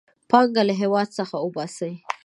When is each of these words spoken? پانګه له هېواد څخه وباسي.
پانګه 0.29 0.63
له 0.69 0.73
هېواد 0.81 1.07
څخه 1.17 1.35
وباسي. 1.39 1.91